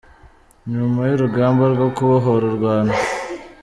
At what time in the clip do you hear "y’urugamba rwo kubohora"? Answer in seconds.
1.09-2.43